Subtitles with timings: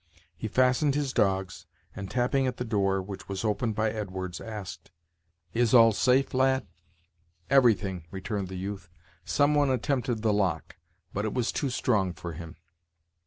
[0.35, 4.89] He fastened his dogs, and tapping at the door, which was opened by Edwards, asked;
[5.53, 6.65] "Is all safe, lad?"
[7.51, 8.89] "Everything," returned the youth.
[9.25, 10.77] "Some one attempted the lock,
[11.13, 12.55] but it was too strong for him."